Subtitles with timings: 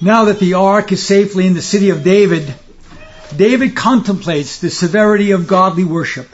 [0.00, 2.54] Now that the ark is safely in the city of David,
[3.34, 6.28] David contemplates the severity of godly worship.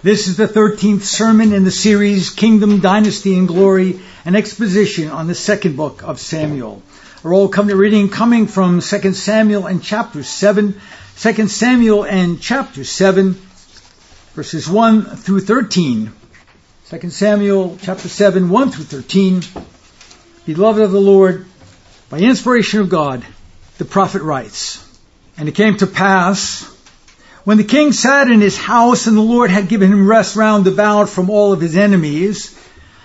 [0.00, 5.26] This is the 13th sermon in the series Kingdom, Dynasty, and Glory, an exposition on
[5.26, 6.84] the second book of Samuel.
[7.24, 10.80] A roll covenant reading coming from 2 Samuel and chapter 7,
[11.18, 13.34] 2 Samuel and chapter 7,
[14.34, 16.12] verses 1 through 13.
[16.88, 19.42] 2 Samuel chapter 7, 1 through 13.
[20.46, 21.46] Beloved of the Lord,
[22.10, 23.24] by inspiration of God,
[23.78, 24.84] the prophet writes,
[25.38, 26.64] And it came to pass,
[27.44, 30.66] when the king sat in his house and the Lord had given him rest round
[30.66, 32.58] about from all of his enemies,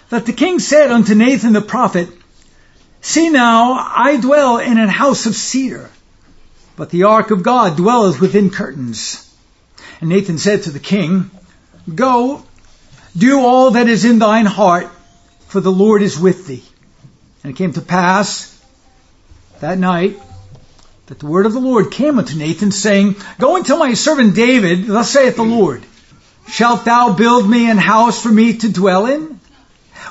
[0.09, 2.09] that the king said unto Nathan the prophet,
[3.01, 5.91] See now, I dwell in an house of cedar,
[6.75, 9.21] but the ark of God dwelleth within curtains.
[10.01, 11.29] And Nathan said to the king,
[11.93, 12.43] Go,
[13.15, 14.89] do all that is in thine heart,
[15.47, 16.63] for the Lord is with thee.
[17.43, 18.54] And it came to pass
[19.61, 20.19] that night
[21.07, 24.35] that the word of the Lord came unto Nathan, saying, Go and tell my servant
[24.35, 25.83] David, thus saith the Lord,
[26.47, 29.39] Shalt thou build me an house for me to dwell in?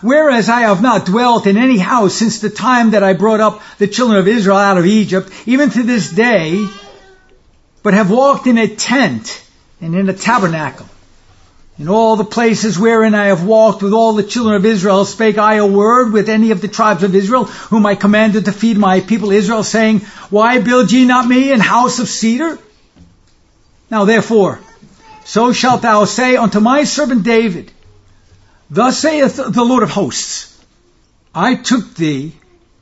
[0.01, 3.63] Whereas I have not dwelt in any house since the time that I brought up
[3.79, 6.67] the children of Israel out of Egypt, even to this day,
[7.83, 9.43] but have walked in a tent
[9.81, 10.87] and in a tabernacle.
[11.77, 15.39] In all the places wherein I have walked with all the children of Israel, spake
[15.39, 18.79] I a word with any of the tribes of Israel, whom I commanded to feed
[18.79, 22.59] my people Israel, saying, Why build ye not me an house of cedar?
[23.91, 24.61] Now therefore,
[25.25, 27.73] so shalt thou say unto my servant David,
[28.71, 30.57] Thus saith the Lord of hosts,
[31.35, 32.35] I took thee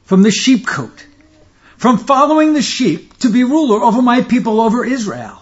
[0.05, 1.07] from the sheepcote,
[1.79, 5.42] from following the sheep, to be ruler over my people over Israel.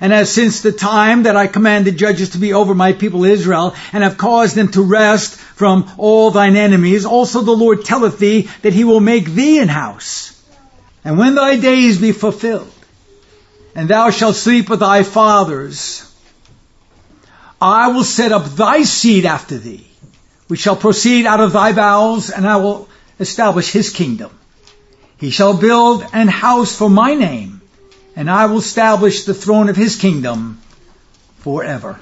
[0.00, 3.74] And as since the time that I commanded judges to be over my people Israel,
[3.92, 8.48] and have caused them to rest from all thine enemies, also the Lord telleth thee
[8.62, 10.42] that he will make thee an house.
[11.04, 12.72] And when thy days be fulfilled,
[13.74, 16.08] and thou shalt sleep with thy fathers,
[17.60, 19.86] I will set up thy seed after thee,
[20.48, 22.88] which shall proceed out of thy bowels, and I will
[23.20, 24.30] establish his kingdom.
[25.18, 27.61] He shall build an house for my name,
[28.14, 30.60] and I will establish the throne of his kingdom
[31.38, 31.98] forever.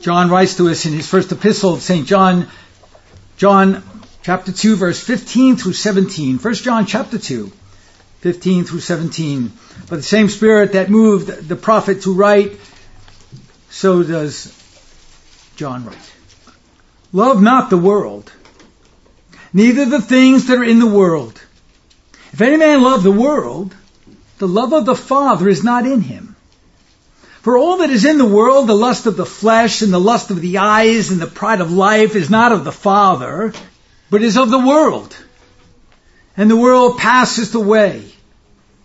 [0.00, 2.06] John writes to us in his first epistle of St.
[2.06, 2.48] John,
[3.36, 3.82] John
[4.22, 6.38] chapter 2 verse 15 through 17.
[6.38, 7.52] 1 John chapter 2,
[8.20, 9.52] 15 through 17.
[9.88, 12.58] But the same spirit that moved the prophet to write,
[13.70, 14.52] so does
[15.56, 16.12] John write.
[17.12, 18.32] Love not the world,
[19.52, 21.40] neither the things that are in the world.
[22.32, 23.74] If any man love the world,
[24.42, 26.34] the love of the Father is not in him.
[27.42, 30.32] For all that is in the world, the lust of the flesh and the lust
[30.32, 33.52] of the eyes and the pride of life is not of the Father,
[34.10, 35.16] but is of the world.
[36.36, 38.04] And the world passeth away,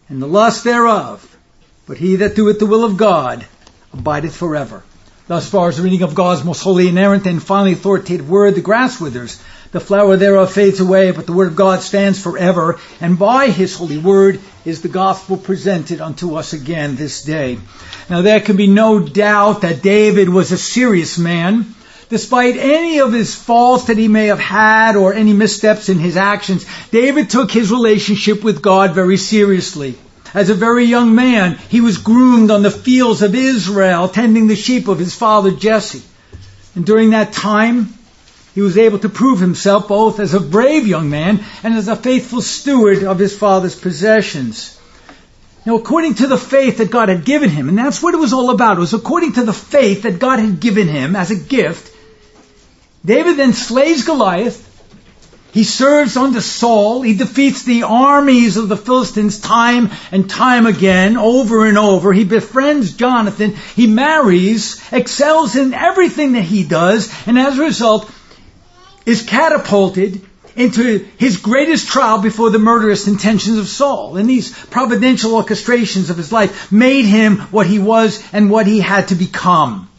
[0.09, 1.25] and the lust thereof.
[1.88, 3.44] But he that doeth the will of God
[3.94, 4.84] abideth forever.
[5.25, 8.62] Thus far as the reading of God's most holy, inerrant, and finally authoritative word, the
[8.62, 9.41] grass withers,
[9.78, 13.76] the flower thereof fades away, but the word of God stands forever, and by his
[13.76, 17.60] holy word is the gospel presented unto us again this day.
[18.10, 21.76] Now there can be no doubt that David was a serious man.
[22.10, 26.18] Despite any of his faults that he may have had or any missteps in his
[26.18, 29.94] actions, David took his relationship with God very seriously.
[30.34, 34.56] As a very young man, he was groomed on the fields of Israel, tending the
[34.56, 36.02] sheep of his father Jesse.
[36.74, 37.94] And during that time,
[38.57, 41.95] he was able to prove himself both as a brave young man and as a
[41.95, 44.81] faithful steward of his father's possessions.
[45.63, 48.34] Now, according to the faith that God had given him, and that's what it was
[48.34, 51.36] all about, it was according to the faith that God had given him as a
[51.36, 51.95] gift,
[53.06, 54.63] David then slays Goliath,
[55.51, 57.01] he serves under Saul.
[57.01, 62.13] He defeats the armies of the Philistines time and time again, over and over.
[62.13, 63.56] He befriends Jonathan.
[63.75, 68.12] He marries, excels in everything that he does, and as a result,
[69.07, 70.21] is catapulted
[70.57, 74.18] into his greatest trial before the murderous intentions of Saul.
[74.18, 78.80] And these providential orchestrations of his life made him what he was and what he
[78.80, 79.89] had to become.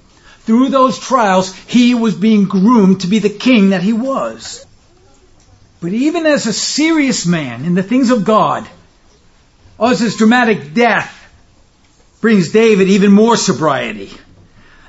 [0.41, 4.67] Through those trials, he was being groomed to be the king that he was.
[5.81, 8.69] But even as a serious man in the things of God,
[9.79, 11.15] his dramatic death,
[12.21, 14.11] brings David even more sobriety.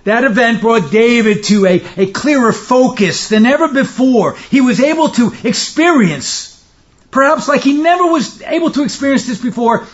[0.03, 4.35] That event brought David to a, a clearer focus than ever before.
[4.35, 6.63] He was able to experience,
[7.11, 9.87] perhaps like he never was able to experience this before,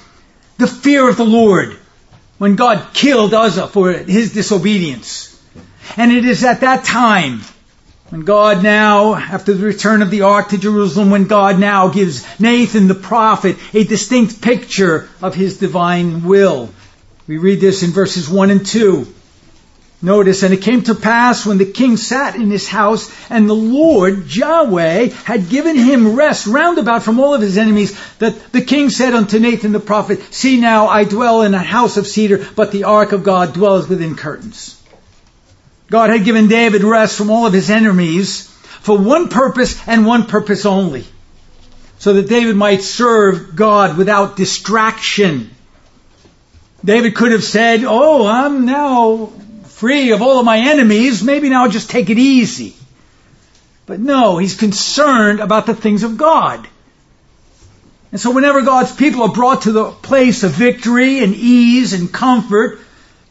[0.57, 1.78] the fear of the Lord
[2.38, 5.31] when God killed Uzzah for his disobedience.
[5.98, 7.42] And it is at that time
[8.10, 12.24] when God now, after the return of the ark to Jerusalem, when God now gives
[12.40, 16.69] Nathan the prophet a distinct picture of his divine will.
[17.28, 19.07] We read this in verses 1 and 2.
[20.06, 23.56] Notice, and it came to pass when the king sat in his house, and the
[23.56, 28.62] Lord, Yahweh, had given him rest round about from all of his enemies, that the
[28.62, 32.46] king said unto Nathan the prophet, See now, I dwell in a house of cedar,
[32.56, 34.80] but the ark of God dwells within curtains.
[35.90, 38.44] God had given David rest from all of his enemies
[38.81, 41.06] for one purpose and one purpose only.
[41.98, 45.50] So that David might serve God without distraction.
[46.84, 49.31] David could have said, Oh, I'm now
[49.75, 51.22] free of all of my enemies.
[51.22, 52.74] Maybe now I'll just take it easy.
[53.86, 56.66] But no, he's concerned about the things of God.
[58.12, 62.12] And so whenever God's people are brought to the place of victory and ease and
[62.12, 62.80] comfort,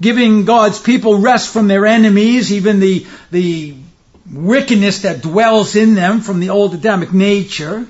[0.03, 3.75] giving God's people rest from their enemies, even the, the
[4.31, 7.87] wickedness that dwells in them from the old Adamic nature,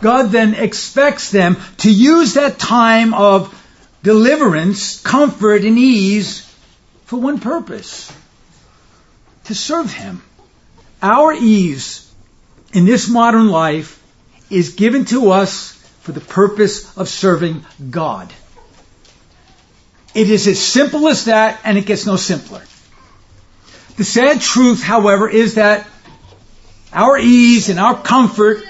[0.00, 3.52] God then expects them to use that time of
[4.02, 6.45] deliverance, comfort, and ease
[7.06, 8.12] for one purpose
[9.44, 10.22] to serve Him.
[11.00, 12.12] Our ease
[12.72, 14.02] in this modern life
[14.50, 18.32] is given to us for the purpose of serving God.
[20.14, 22.62] It is as simple as that, and it gets no simpler.
[23.96, 25.86] The sad truth, however, is that
[26.92, 28.64] our ease and our comfort,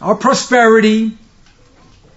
[0.00, 1.18] our prosperity,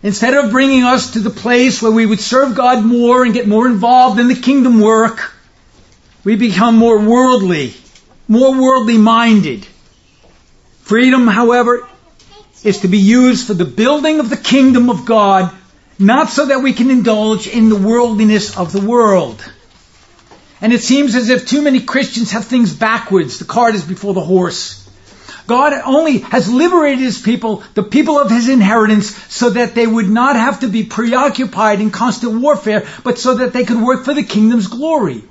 [0.03, 3.47] Instead of bringing us to the place where we would serve God more and get
[3.47, 5.33] more involved in the kingdom work,
[6.23, 7.73] we become more worldly,
[8.27, 9.65] more worldly minded.
[10.81, 11.87] Freedom, however,
[12.63, 15.51] is to be used for the building of the kingdom of God,
[15.97, 19.43] not so that we can indulge in the worldliness of the world.
[20.61, 23.39] And it seems as if too many Christians have things backwards.
[23.39, 24.86] The cart is before the horse.
[25.47, 30.09] God only has liberated his people, the people of his inheritance, so that they would
[30.09, 34.13] not have to be preoccupied in constant warfare, but so that they could work for
[34.13, 35.23] the kingdom's glory.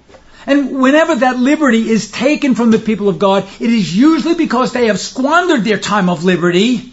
[0.46, 4.72] And whenever that liberty is taken from the people of God, it is usually because
[4.72, 6.92] they have squandered their time of liberty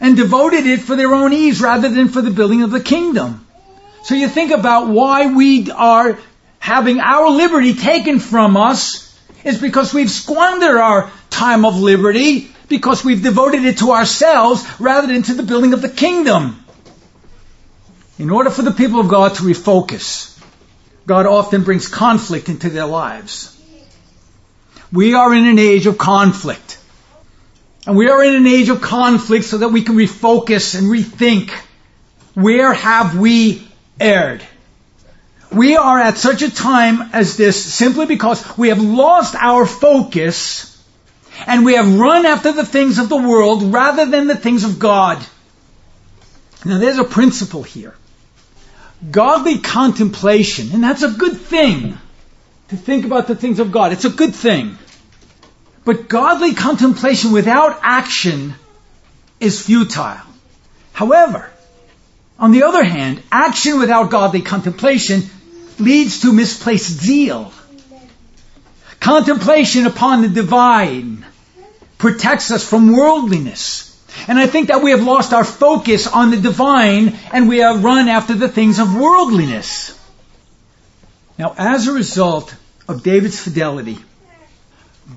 [0.00, 3.46] and devoted it for their own ease rather than for the building of the kingdom.
[4.02, 6.18] So you think about why we are
[6.58, 9.08] having our liberty taken from us
[9.44, 15.06] is because we've squandered our time of liberty because we've devoted it to ourselves rather
[15.06, 16.64] than to the building of the kingdom.
[18.18, 20.38] In order for the people of God to refocus,
[21.06, 23.48] God often brings conflict into their lives.
[24.92, 26.78] We are in an age of conflict.
[27.86, 31.50] And we are in an age of conflict so that we can refocus and rethink.
[32.34, 33.66] Where have we
[33.98, 34.42] erred?
[35.50, 40.71] We are at such a time as this simply because we have lost our focus
[41.46, 44.78] and we have run after the things of the world rather than the things of
[44.78, 45.24] God.
[46.64, 47.94] Now there's a principle here.
[49.10, 51.98] Godly contemplation, and that's a good thing
[52.68, 53.92] to think about the things of God.
[53.92, 54.78] It's a good thing.
[55.84, 58.54] But godly contemplation without action
[59.40, 60.20] is futile.
[60.92, 61.50] However,
[62.38, 65.22] on the other hand, action without godly contemplation
[65.78, 67.52] leads to misplaced zeal.
[69.00, 71.26] Contemplation upon the divine
[72.02, 73.88] protects us from worldliness.
[74.26, 77.84] And I think that we have lost our focus on the divine and we have
[77.84, 79.96] run after the things of worldliness.
[81.38, 82.52] Now, as a result
[82.88, 83.98] of David's fidelity,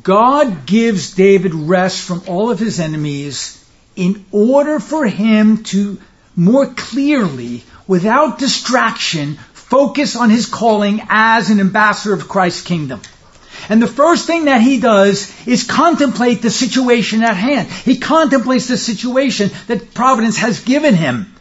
[0.03, 5.99] God gives David rest from all of his enemies in order for him to
[6.35, 13.01] more clearly, without distraction, focus on his calling as an ambassador of Christ's kingdom.
[13.69, 17.69] And the first thing that he does is contemplate the situation at hand.
[17.69, 21.33] He contemplates the situation that Providence has given him.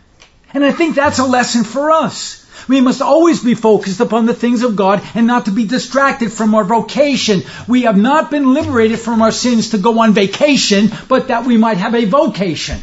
[0.53, 2.45] And I think that's a lesson for us.
[2.69, 6.33] We must always be focused upon the things of God and not to be distracted
[6.33, 7.43] from our vocation.
[7.69, 11.59] We have not been liberated from our sins to go on vacation, but that we
[11.59, 12.81] might have a vocation.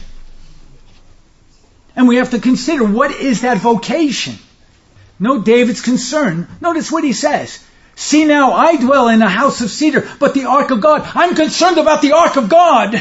[1.95, 4.36] And we have to consider what is that vocation?
[5.19, 6.48] Note David's concern.
[6.62, 7.63] Notice what he says.
[8.01, 11.36] See now, I dwell in a house of cedar, but the ark of God, I'm
[11.36, 13.00] concerned about the ark of God.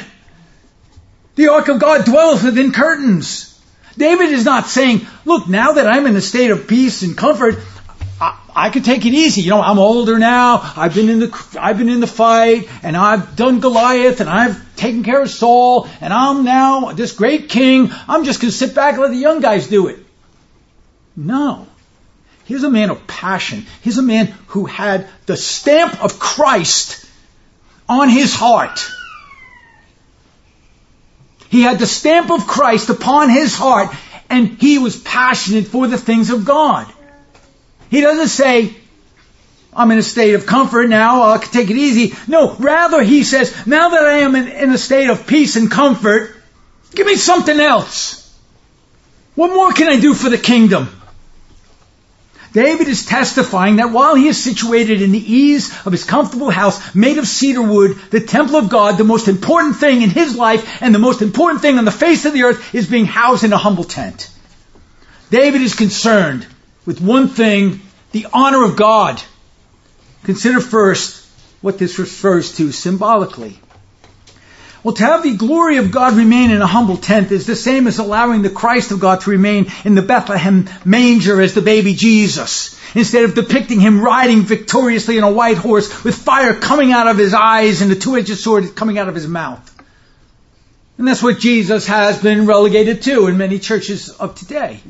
[1.37, 3.59] The ark of God dwells within curtains.
[3.97, 7.55] David is not saying, look, now that I'm in a state of peace and comfort,
[8.21, 9.41] I, I could take it easy.
[9.41, 10.61] You know, I'm older now.
[10.77, 14.77] I've been in the I've been in the fight, and I've done Goliath, and I've
[14.77, 17.91] taken care of Saul, and I'm now this great king.
[18.07, 19.99] I'm just going to sit back and let the young guys do it.
[21.17, 21.67] No.
[22.51, 23.65] He's a man of passion.
[23.81, 27.07] He's a man who had the stamp of Christ
[27.89, 28.91] on his heart.
[31.49, 33.95] He had the stamp of Christ upon his heart,
[34.29, 36.93] and he was passionate for the things of God.
[37.89, 38.75] He doesn't say,
[39.73, 42.17] I'm in a state of comfort now, I can take it easy.
[42.27, 45.71] No, rather he says, now that I am in, in a state of peace and
[45.71, 46.35] comfort,
[46.97, 48.37] give me something else.
[49.37, 50.89] What more can I do for the kingdom?
[52.53, 56.95] David is testifying that while he is situated in the ease of his comfortable house
[56.95, 60.83] made of cedar wood, the temple of God, the most important thing in his life
[60.83, 63.53] and the most important thing on the face of the earth is being housed in
[63.53, 64.31] a humble tent.
[65.31, 66.47] David is concerned
[66.85, 67.81] with one thing,
[68.11, 69.23] the honor of God.
[70.25, 71.25] Consider first
[71.61, 73.61] what this refers to symbolically.
[74.83, 77.87] Well, to have the glory of God remain in a humble tent is the same
[77.87, 81.95] as allowing the Christ of God to remain in the Bethlehem manger as the baby
[81.95, 82.81] Jesus.
[82.95, 87.19] Instead of depicting him riding victoriously on a white horse with fire coming out of
[87.19, 89.67] his eyes and a two-edged sword coming out of his mouth.
[90.97, 94.81] And that's what Jesus has been relegated to in many churches of today.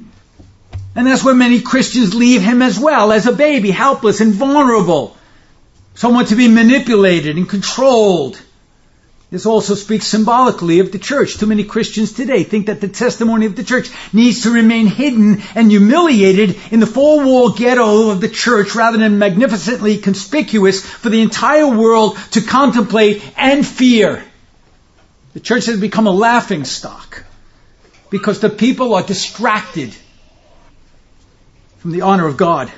[0.94, 5.16] And that's where many Christians leave him as well, as a baby, helpless and vulnerable.
[5.94, 8.40] Someone to be manipulated and controlled
[9.30, 11.38] this also speaks symbolically of the church.
[11.38, 15.40] Too many Christians today think that the testimony of the church needs to remain hidden
[15.54, 21.10] and humiliated in the four wall ghetto of the church rather than magnificently conspicuous for
[21.10, 24.24] the entire world to contemplate and fear.
[25.32, 27.24] The church has become a laughing stock
[28.10, 29.94] because the people are distracted
[31.78, 32.72] from the honor of God.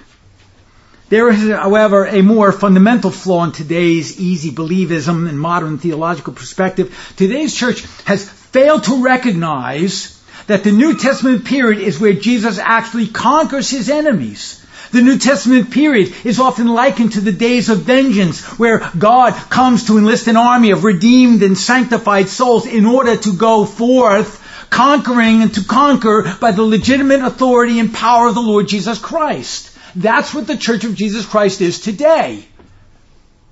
[1.13, 7.13] There is, however, a more fundamental flaw in today's easy believism and modern theological perspective.
[7.19, 13.09] Today's church has failed to recognize that the New Testament period is where Jesus actually
[13.09, 14.65] conquers his enemies.
[14.93, 19.89] The New Testament period is often likened to the days of vengeance, where God comes
[19.89, 24.39] to enlist an army of redeemed and sanctified souls in order to go forth
[24.71, 29.72] conquering and to conquer by the legitimate authority and power of the Lord Jesus Christ.
[29.95, 32.45] That's what the Church of Jesus Christ is today.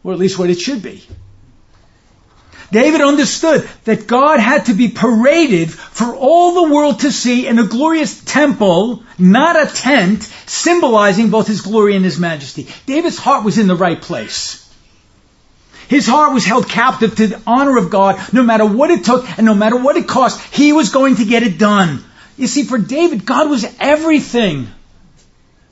[0.03, 1.05] Or at least what it should be.
[2.73, 7.59] David understood that God had to be paraded for all the world to see in
[7.59, 12.69] a glorious temple, not a tent, symbolizing both his glory and his majesty.
[12.87, 14.57] David's heart was in the right place.
[15.89, 19.29] His heart was held captive to the honor of God, no matter what it took
[19.37, 22.05] and no matter what it cost, he was going to get it done.
[22.37, 24.69] You see, for David, God was everything.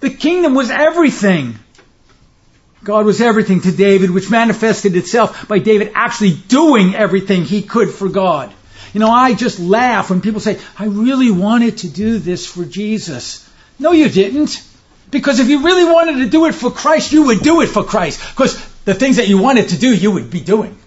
[0.01, 1.59] The kingdom was everything.
[2.85, 7.91] God was everything to David, which manifested itself by David actually doing everything he could
[7.91, 8.53] for God.
[8.93, 12.65] You know, I just laugh when people say, I really wanted to do this for
[12.65, 13.49] Jesus.
[13.79, 14.63] No, you didn't.
[15.11, 17.83] Because if you really wanted to do it for Christ, you would do it for
[17.83, 18.21] Christ.
[18.31, 20.79] Because the things that you wanted to do, you would be doing.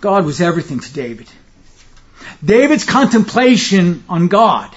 [0.00, 1.28] God was everything to David.
[2.44, 4.74] David's contemplation on God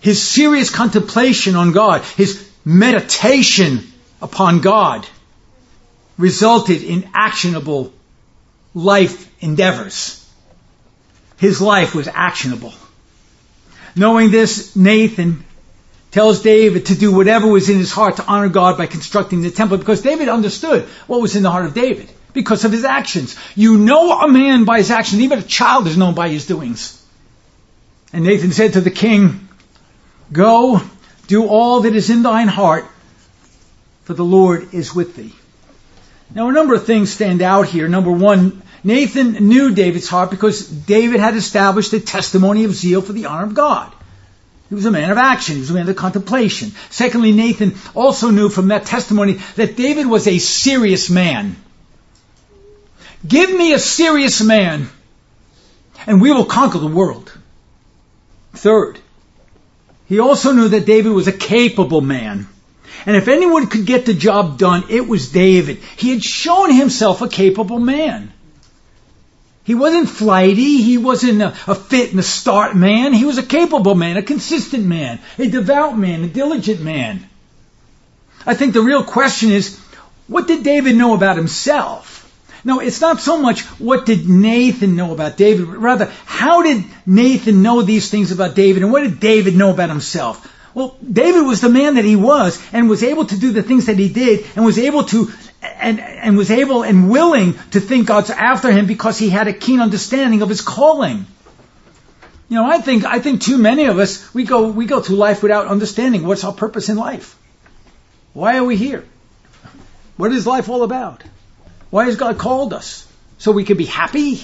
[0.00, 3.86] his serious contemplation on God, his meditation
[4.20, 5.06] upon God,
[6.18, 7.92] resulted in actionable
[8.74, 10.16] life endeavors.
[11.38, 12.74] His life was actionable.
[13.96, 15.44] Knowing this, Nathan
[16.10, 19.50] tells David to do whatever was in his heart to honor God by constructing the
[19.50, 23.36] temple because David understood what was in the heart of David because of his actions.
[23.54, 26.96] You know a man by his actions, even a child is known by his doings.
[28.12, 29.48] And Nathan said to the king,
[30.32, 30.80] Go,
[31.26, 32.86] do all that is in thine heart,
[34.04, 35.34] for the Lord is with thee.
[36.34, 37.88] Now, a number of things stand out here.
[37.88, 43.12] Number one, Nathan knew David's heart because David had established a testimony of zeal for
[43.12, 43.92] the honor of God.
[44.68, 45.56] He was a man of action.
[45.56, 46.70] He was a man of contemplation.
[46.90, 51.56] Secondly, Nathan also knew from that testimony that David was a serious man.
[53.26, 54.88] Give me a serious man,
[56.06, 57.36] and we will conquer the world.
[58.52, 59.00] Third,
[60.10, 62.48] he also knew that David was a capable man.
[63.06, 65.78] And if anyone could get the job done, it was David.
[65.96, 68.32] He had shown himself a capable man.
[69.62, 70.82] He wasn't flighty.
[70.82, 73.12] He wasn't a, a, fit and a start man.
[73.12, 77.24] He was a capable man, a consistent man, a devout man, a diligent man.
[78.44, 79.78] I think the real question is,
[80.26, 82.19] what did David know about himself?
[82.64, 86.84] No, it's not so much what did Nathan know about David, but rather how did
[87.06, 90.46] Nathan know these things about David and what did David know about himself?
[90.74, 93.86] Well, David was the man that he was and was able to do the things
[93.86, 95.30] that he did and was able to
[95.62, 99.52] and, and was able and willing to think God's after him because he had a
[99.52, 101.26] keen understanding of his calling.
[102.48, 105.16] You know, I think I think too many of us we go we go through
[105.16, 107.36] life without understanding what's our purpose in life.
[108.32, 109.04] Why are we here?
[110.16, 111.22] What is life all about?
[111.90, 113.06] Why has God called us?
[113.38, 114.40] So we could be happy?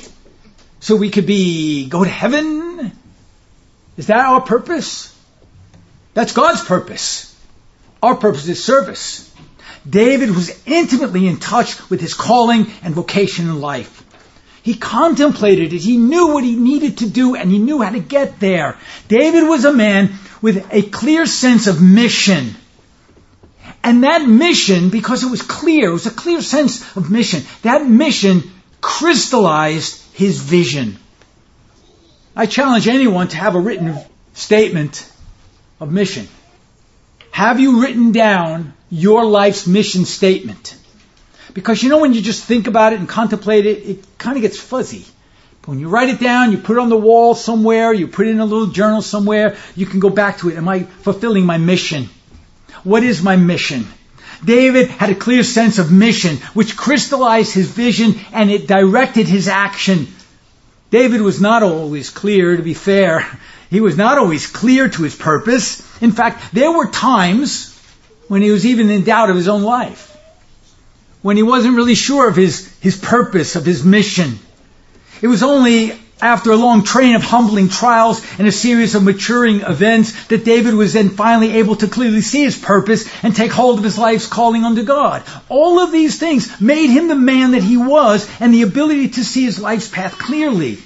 [0.80, 2.92] So we could be go to heaven?
[3.96, 5.14] Is that our purpose?
[6.14, 7.34] That's God's purpose.
[8.02, 9.32] Our purpose is service.
[9.88, 14.02] David was intimately in touch with his calling and vocation in life.
[14.62, 15.80] He contemplated it.
[15.80, 18.76] He knew what he needed to do and he knew how to get there.
[19.06, 22.56] David was a man with a clear sense of mission.
[23.86, 27.86] And that mission, because it was clear, it was a clear sense of mission, that
[27.86, 28.42] mission
[28.80, 30.96] crystallized his vision.
[32.34, 33.96] I challenge anyone to have a written
[34.34, 35.08] statement
[35.78, 36.26] of mission.
[37.30, 40.76] Have you written down your life's mission statement?
[41.54, 44.42] Because you know when you just think about it and contemplate it, it kind of
[44.42, 45.04] gets fuzzy.
[45.60, 48.26] But when you write it down, you put it on the wall somewhere, you put
[48.26, 50.56] it in a little journal somewhere, you can go back to it.
[50.56, 52.08] Am I fulfilling my mission?
[52.86, 53.88] What is my mission?
[54.44, 59.48] David had a clear sense of mission, which crystallized his vision and it directed his
[59.48, 60.06] action.
[60.90, 63.26] David was not always clear, to be fair.
[63.70, 65.82] He was not always clear to his purpose.
[66.00, 67.76] In fact, there were times
[68.28, 70.16] when he was even in doubt of his own life
[71.22, 74.38] when he wasn't really sure of his, his purpose, of his mission.
[75.20, 79.60] It was only after a long train of humbling trials and a series of maturing
[79.60, 83.78] events that David was then finally able to clearly see his purpose and take hold
[83.78, 85.22] of his life's calling unto God.
[85.48, 89.24] All of these things made him the man that he was and the ability to
[89.24, 90.78] see his life's path clearly.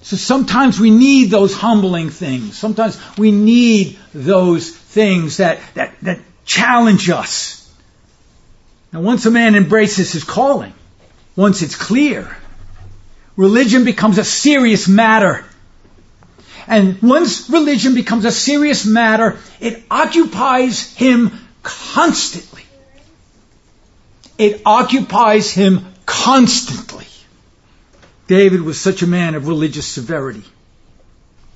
[0.00, 2.56] So sometimes we need those humbling things.
[2.56, 7.56] Sometimes we need those things that, that, that challenge us.
[8.92, 10.72] Now, once a man embraces his calling,
[11.36, 12.34] once it's clear,
[13.38, 15.46] religion becomes a serious matter.
[16.66, 21.30] And once religion becomes a serious matter, it occupies him
[21.62, 22.64] constantly.
[24.36, 27.06] It occupies him constantly.
[28.26, 30.44] David was such a man of religious severity.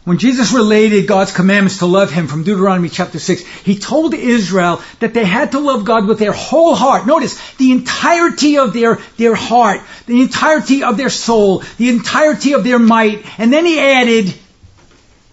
[0.04, 4.82] When Jesus related God's commandments to love Him from Deuteronomy chapter 6, He told Israel
[4.98, 7.06] that they had to love God with their whole heart.
[7.06, 12.64] Notice, the entirety of their, their heart, the entirety of their soul, the entirety of
[12.64, 14.34] their might, and then He added,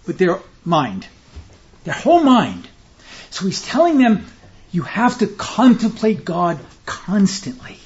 [0.06, 1.04] with their mind.
[1.82, 2.68] Their whole mind.
[3.30, 4.24] So He's telling them,
[4.70, 7.76] you have to contemplate God constantly.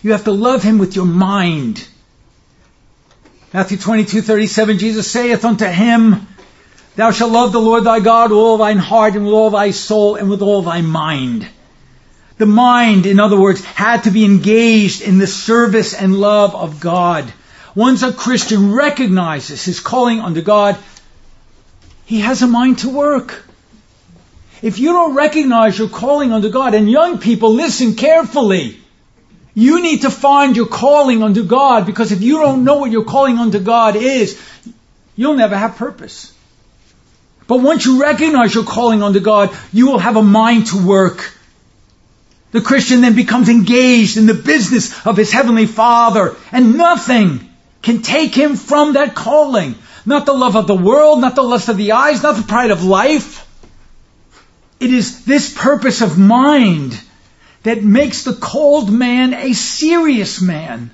[0.00, 1.88] You have to love Him with your mind.
[3.52, 6.28] Matthew 22, 37, Jesus saith unto him,
[6.94, 9.72] Thou shalt love the Lord thy God with all thine heart and with all thy
[9.72, 11.48] soul and with all thy mind.
[12.38, 16.78] The mind, in other words, had to be engaged in the service and love of
[16.78, 17.32] God.
[17.74, 20.78] Once a Christian recognizes his calling unto God,
[22.04, 23.44] he has a mind to work.
[24.62, 28.79] If you don't recognize your calling unto God, and young people, listen carefully.
[29.54, 33.04] You need to find your calling unto God because if you don't know what your
[33.04, 34.40] calling unto God is,
[35.16, 36.32] you'll never have purpose.
[37.46, 41.34] But once you recognize your calling unto God, you will have a mind to work.
[42.52, 47.48] The Christian then becomes engaged in the business of his heavenly Father, and nothing
[47.82, 49.74] can take him from that calling.
[50.06, 52.70] Not the love of the world, not the lust of the eyes, not the pride
[52.70, 53.46] of life.
[54.78, 57.00] It is this purpose of mind
[57.62, 60.90] that makes the called man a serious man.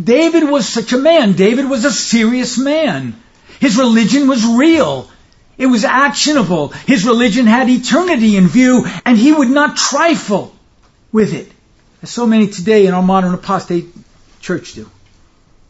[0.00, 1.32] David was such a man.
[1.32, 3.14] David was a serious man.
[3.60, 5.08] His religion was real.
[5.56, 6.68] It was actionable.
[6.68, 10.54] His religion had eternity in view, and he would not trifle
[11.12, 11.50] with it.
[12.02, 13.86] As so many today in our modern apostate
[14.40, 14.90] church do.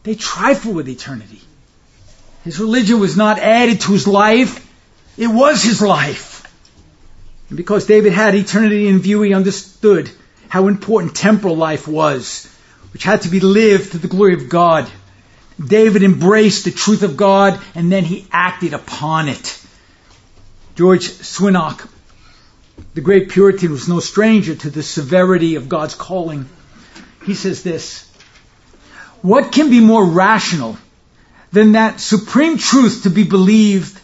[0.03, 1.41] They trifle with eternity.
[2.43, 4.61] His religion was not added to his life.
[5.17, 6.43] It was his life.
[7.49, 10.09] And because David had eternity in view, he understood
[10.55, 12.49] how important temporal life was,
[12.93, 14.89] which had to be lived to the glory of God.
[15.59, 19.61] David embraced the truth of God and then he acted upon it.
[20.75, 21.85] George Swinnock,
[22.93, 26.47] the great Puritan, was no stranger to the severity of God's calling.
[27.25, 28.09] He says this
[29.21, 30.77] What can be more rational
[31.51, 33.99] than that supreme truth to be believed,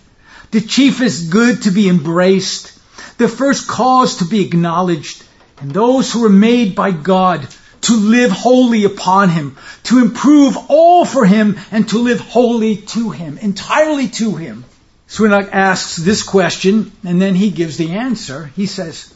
[0.51, 2.77] the chiefest good to be embraced,
[3.17, 5.23] the first cause to be acknowledged,
[5.61, 7.47] and those who are made by God
[7.81, 13.11] to live wholly upon Him, to improve all for Him, and to live wholly to
[13.11, 14.65] Him, entirely to Him.
[15.07, 18.49] Swinnock asks this question, and then he gives the answer.
[18.55, 19.13] He says,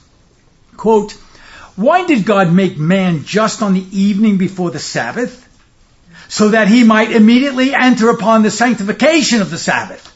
[0.76, 1.14] quote,
[1.78, 5.42] Why did God make man just on the evening before the Sabbath?
[6.28, 10.12] So that he might immediately enter upon the sanctification of the Sabbath,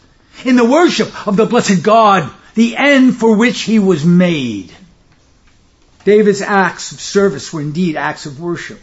[0.46, 4.74] in the worship of the blessed God, the end for which he was made.
[6.06, 8.80] David's acts of service were indeed acts of worship.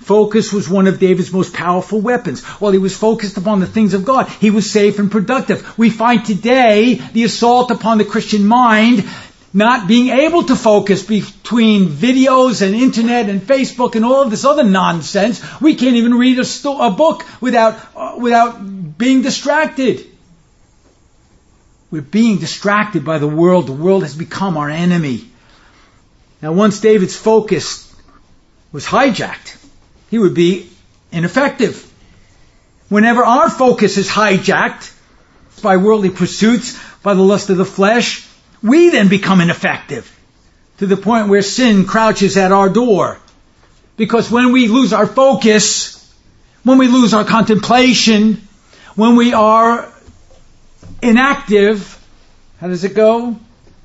[0.00, 2.44] Focus was one of David's most powerful weapons.
[2.44, 5.76] While he was focused upon the things of God, he was safe and productive.
[5.76, 9.04] We find today the assault upon the Christian mind
[9.52, 14.44] not being able to focus between videos and internet and Facebook and all of this
[14.44, 15.42] other nonsense.
[15.60, 18.58] We can't even read a, sto- a book without, uh, without
[18.98, 20.06] being distracted.
[21.90, 23.66] We're being distracted by the world.
[23.66, 25.27] The world has become our enemy.
[26.40, 27.94] Now, once David's focus
[28.70, 29.56] was hijacked,
[30.10, 30.70] he would be
[31.10, 31.84] ineffective.
[32.88, 34.94] Whenever our focus is hijacked
[35.62, 38.26] by worldly pursuits, by the lust of the flesh,
[38.62, 40.14] we then become ineffective
[40.78, 43.18] to the point where sin crouches at our door.
[43.96, 45.94] Because when we lose our focus,
[46.62, 48.46] when we lose our contemplation,
[48.94, 49.92] when we are
[51.02, 51.94] inactive,
[52.60, 53.38] how does it go?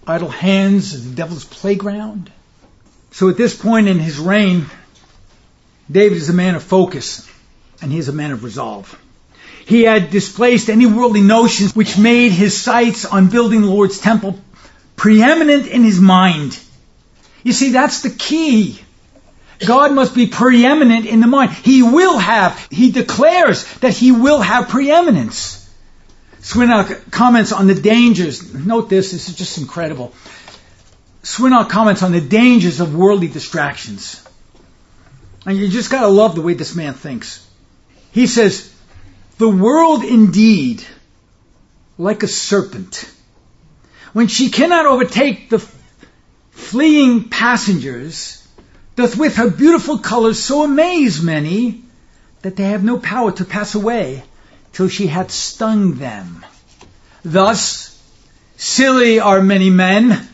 [0.06, 2.32] Idle hands is the devil's playground.
[3.14, 4.66] So at this point in his reign,
[5.90, 7.30] David is a man of focus,
[7.80, 9.00] and he is a man of resolve.
[9.66, 14.40] He had displaced any worldly notions which made his sights on building the Lord's temple
[14.96, 16.60] preeminent in his mind.
[17.44, 18.80] You see, that's the key.
[19.64, 21.52] God must be preeminent in the mind.
[21.52, 25.60] He will have, he declares that he will have preeminence.
[26.42, 28.54] Swinnock comments on the dangers.
[28.54, 30.14] Note this, this is just incredible.
[31.24, 34.22] Swinnock comments on the dangers of worldly distractions.
[35.46, 37.46] And you just gotta love the way this man thinks.
[38.12, 38.74] He says,
[39.38, 40.84] the world indeed,
[41.98, 43.10] like a serpent,
[44.12, 45.66] when she cannot overtake the
[46.52, 48.46] fleeing passengers,
[48.96, 51.82] doth with her beautiful colors so amaze many
[52.42, 54.24] that they have no power to pass away
[54.74, 56.46] till she hath stung them.
[57.24, 57.98] Thus,
[58.58, 60.28] silly are many men,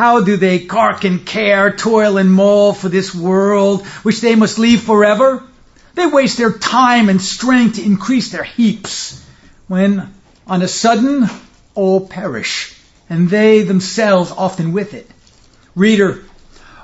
[0.00, 4.58] how do they cark and care, toil and maul for this world, which they must
[4.58, 5.42] leave forever?
[5.94, 9.22] They waste their time and strength to increase their heaps,
[9.68, 10.10] when
[10.46, 11.28] on a sudden
[11.74, 12.74] all perish,
[13.10, 15.06] and they themselves often with it.
[15.76, 16.24] Reader,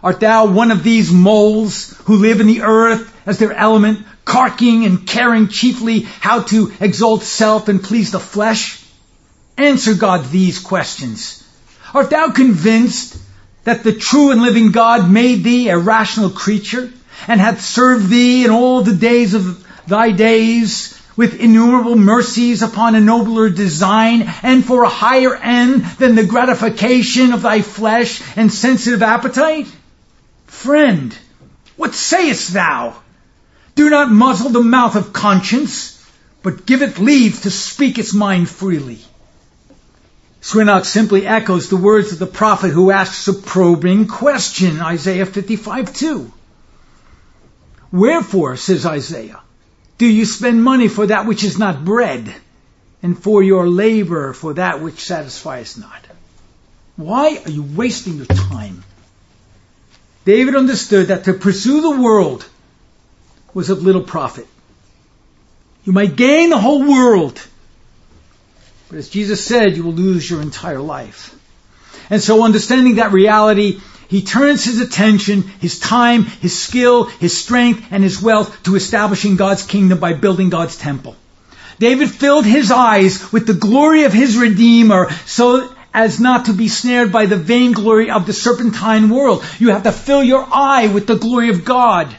[0.02, 4.84] art thou one of these moles who live in the earth as their element, carking
[4.84, 8.84] and caring chiefly how to exalt self and please the flesh?
[9.56, 11.44] Answer God these questions.
[11.96, 13.16] Art thou convinced
[13.64, 16.92] that the true and living God made thee a rational creature
[17.26, 22.96] and hath served thee in all the days of thy days with innumerable mercies upon
[22.96, 28.52] a nobler design and for a higher end than the gratification of thy flesh and
[28.52, 29.66] sensitive appetite?
[30.48, 31.16] Friend,
[31.76, 32.94] what sayest thou?
[33.74, 36.06] Do not muzzle the mouth of conscience,
[36.42, 39.00] but give it leave to speak its mind freely.
[40.46, 45.92] Swinnock simply echoes the words of the prophet who asks a probing question, Isaiah 55
[45.92, 46.32] 2.
[47.90, 49.40] Wherefore, says Isaiah,
[49.98, 52.32] do you spend money for that which is not bread,
[53.02, 56.06] and for your labor for that which satisfies not?
[56.94, 58.84] Why are you wasting your time?
[60.24, 62.48] David understood that to pursue the world
[63.52, 64.46] was of little profit.
[65.84, 67.44] You might gain the whole world
[68.88, 71.34] but as Jesus said, you will lose your entire life.
[72.08, 77.84] And so understanding that reality, he turns his attention, his time, his skill, his strength,
[77.90, 81.16] and his wealth to establishing God's kingdom by building God's temple.
[81.78, 86.68] David filled his eyes with the glory of his Redeemer so as not to be
[86.68, 89.44] snared by the vainglory of the serpentine world.
[89.58, 92.14] You have to fill your eye with the glory of God.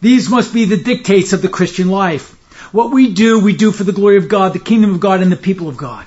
[0.00, 2.36] These must be the dictates of the Christian life.
[2.72, 5.30] What we do, we do for the glory of God, the kingdom of God, and
[5.30, 6.06] the people of God.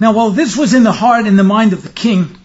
[0.00, 2.36] Now, while this was in the heart and the mind of the king,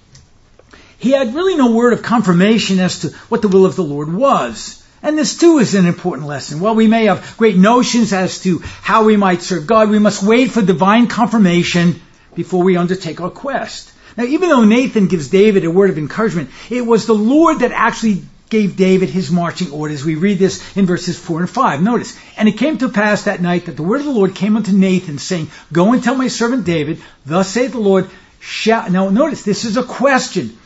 [1.00, 4.14] he had really no word of confirmation as to what the will of the Lord
[4.14, 4.86] was.
[5.02, 6.60] And this too is an important lesson.
[6.60, 10.22] While we may have great notions as to how we might serve God, we must
[10.22, 12.00] wait for divine confirmation
[12.36, 13.92] before we undertake our quest.
[14.18, 17.72] Now, even though Nathan gives David a word of encouragement, it was the Lord that
[17.72, 20.06] actually gave David his marching orders.
[20.06, 21.82] We read this in verses 4 and 5.
[21.82, 24.56] Notice, and it came to pass that night that the word of the Lord came
[24.56, 28.10] unto Nathan, saying, Go and tell my servant David, Thus saith the Lord,
[28.40, 28.92] shall...
[28.92, 30.58] Now notice, this is a question.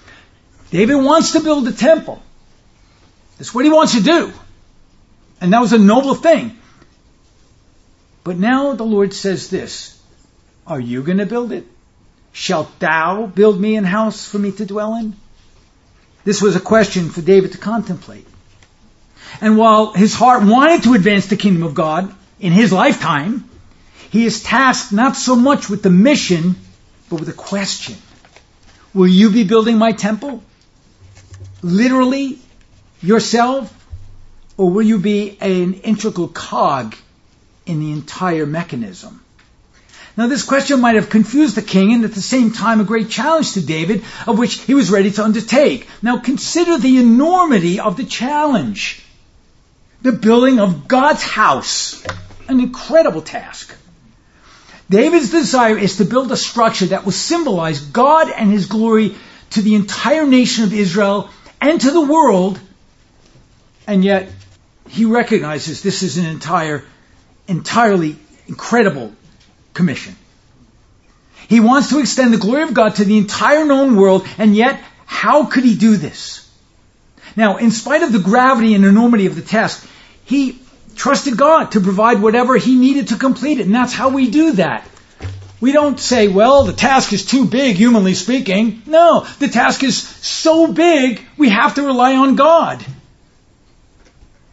[0.72, 2.22] David wants to build a temple.
[3.38, 4.34] That's what he wants to do.
[5.40, 6.58] And that was a noble thing.
[8.24, 10.02] But now the Lord says this,
[10.66, 11.68] Are you going to build it?
[12.34, 15.16] Shalt thou build me an house for me to dwell in?
[16.26, 18.28] This was a question for David to contemplate.
[19.40, 23.50] And while his heart wanted to advance the kingdom of God in his lifetime,
[24.10, 26.56] he is tasked not so much with the mission,
[27.10, 27.96] but with a question.
[28.94, 30.44] Will you be building my temple?
[31.62, 32.40] Literally,
[33.02, 33.72] yourself?
[34.58, 36.96] Or will you be an integral cog
[37.66, 39.25] in the entire mechanism?
[40.18, 43.10] Now this question might have confused the king and at the same time a great
[43.10, 45.88] challenge to David of which he was ready to undertake.
[46.02, 49.04] Now consider the enormity of the challenge.
[50.02, 52.06] The building of God's house.
[52.48, 53.76] An incredible task.
[54.90, 59.16] David's desire is to build a structure that will symbolize God and His glory
[59.52, 62.60] to the entire nation of Israel and to the world.
[63.88, 64.32] And yet,
[64.88, 66.84] he recognizes this is an entire,
[67.48, 68.16] entirely
[68.48, 69.12] incredible
[69.76, 70.16] commission.
[71.48, 74.82] He wants to extend the glory of God to the entire known world, and yet,
[75.06, 76.42] how could he do this?
[77.36, 79.88] Now, in spite of the gravity and enormity of the task,
[80.24, 80.60] he
[80.96, 84.54] trusted God to provide whatever he needed to complete it, and that's how we do
[84.54, 84.88] that.
[85.62, 88.82] We don't say, well, the task is too big, humanly speaking.
[88.86, 92.84] No, the task is so big, we have to rely on God.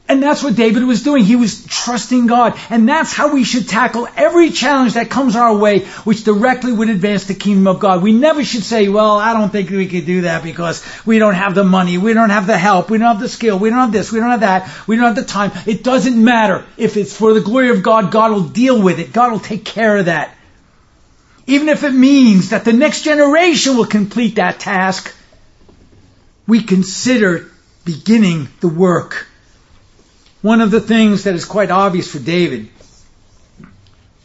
[0.08, 1.24] And that's what David was doing.
[1.24, 2.58] He was trusting God.
[2.68, 6.90] And that's how we should tackle every challenge that comes our way, which directly would
[6.90, 8.02] advance the kingdom of God.
[8.02, 11.34] We never should say, well, I don't think we could do that because we don't
[11.34, 13.78] have the money, we don't have the help, we don't have the skill, we don't
[13.78, 15.52] have this, we don't have that, we don't have the time.
[15.66, 16.64] It doesn't matter.
[16.76, 19.12] If it's for the glory of God, God will deal with it.
[19.12, 20.36] God will take care of that.
[21.46, 25.14] Even if it means that the next generation will complete that task,
[26.46, 27.50] we consider
[27.84, 29.28] beginning the work
[30.42, 32.68] one of the things that is quite obvious for David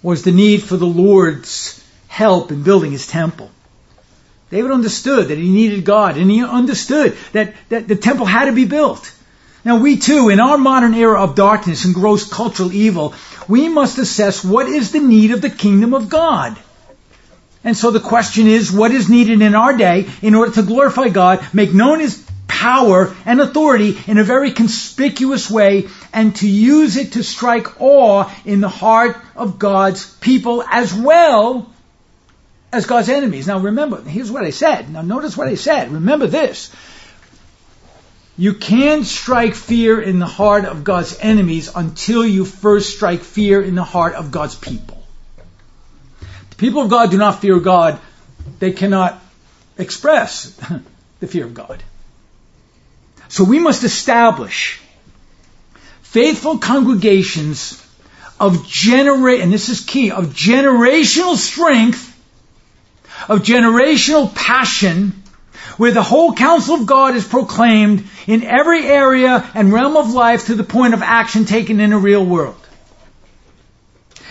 [0.02, 3.52] was the need for the Lord's help in building his temple.
[4.50, 8.54] David understood that he needed God, and he understood that, that the temple had to
[8.54, 9.14] be built.
[9.66, 13.14] Now we too, in our modern era of darkness and gross cultural evil,
[13.48, 16.58] we must assess what is the need of the kingdom of God.
[17.64, 21.10] And so the question is, what is needed in our day in order to glorify
[21.10, 26.98] God, make known His power and authority in a very conspicuous way and to use
[26.98, 31.72] it to strike awe in the heart of God's people as well
[32.72, 33.48] as God's enemies.
[33.48, 34.92] Now remember, here's what I said.
[34.92, 35.92] Now notice what I said.
[35.92, 36.74] Remember this.
[38.38, 43.62] You can't strike fear in the heart of God's enemies until you first strike fear
[43.62, 45.04] in the heart of God's people.
[46.52, 48.00] The people of God do not fear God.
[48.60, 49.20] They cannot
[49.78, 50.60] express
[51.20, 51.84] the fear of God.
[53.30, 54.80] So we must establish
[56.02, 57.84] faithful congregations
[58.40, 62.14] of generate, and this is key, of generational strength,
[63.28, 65.24] of generational passion,
[65.78, 70.48] where the whole counsel of God is proclaimed in every area and realm of life
[70.48, 72.56] to the point of action taken in a real world.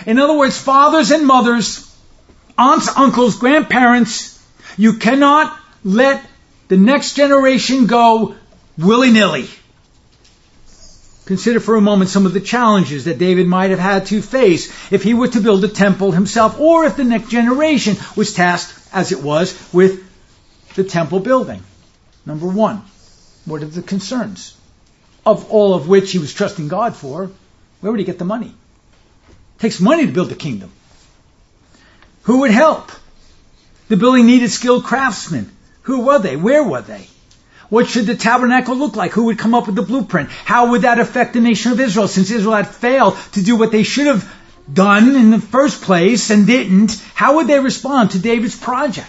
[0.07, 1.83] In other words, fathers and mothers,
[2.57, 4.43] aunts, uncles, grandparents,
[4.77, 6.25] you cannot let
[6.69, 8.35] the next generation go
[8.79, 9.49] willy-nilly.
[11.27, 14.93] Consider for a moment some of the challenges that David might have had to face
[14.93, 18.89] if he were to build a temple himself or if the next generation was tasked,
[18.93, 20.05] as it was, with
[20.77, 21.62] the temple building.
[22.25, 22.83] Number one,
[23.45, 24.57] what are the concerns?
[25.25, 27.31] Of all of which he was trusting God for,
[27.81, 28.55] where would he get the money?
[29.29, 30.71] It takes money to build a kingdom.
[32.23, 32.93] Who would help?
[33.89, 35.51] The building needed skilled craftsmen.
[35.83, 36.37] Who were they?
[36.37, 37.09] Where were they?
[37.69, 39.13] What should the tabernacle look like?
[39.13, 40.31] Who would come up with the blueprint?
[40.31, 43.73] How would that affect the nation of Israel since Israel had failed to do what
[43.73, 44.33] they should have
[44.73, 47.03] done in the first place and didn't?
[47.15, 49.09] How would they respond to David's project?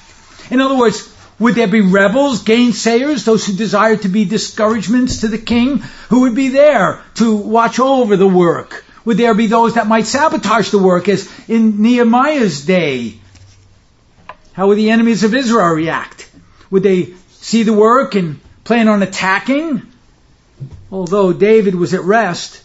[0.49, 5.27] In other words, would there be rebels, gainsayers, those who desired to be discouragements to
[5.27, 5.83] the king?
[6.09, 8.83] Who would be there to watch over the work?
[9.05, 13.19] Would there be those that might sabotage the work as in Nehemiah's day?
[14.53, 16.29] How would the enemies of Israel react?
[16.71, 19.81] Would they see the work and plan on attacking.
[20.91, 22.61] Although David was at rest,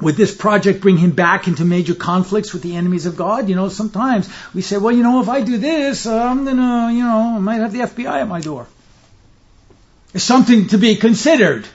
[0.00, 3.48] would this project bring him back into major conflicts with the enemies of God?
[3.48, 6.92] You know, sometimes we say, well, you know, if I do this, uh, I'm gonna,
[6.92, 8.68] you know, I might have the FBI at my door.
[10.14, 11.66] It's something to be considered.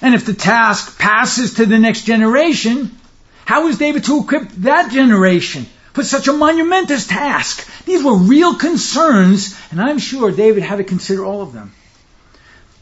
[0.00, 2.96] And if the task passes to the next generation,
[3.44, 7.68] how is David to equip that generation for such a monumentous task?
[7.84, 11.72] These were real concerns, and I'm sure David had to consider all of them.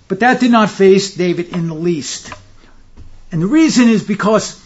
[0.09, 2.33] But that did not faze David in the least.
[3.33, 4.61] And the reason is because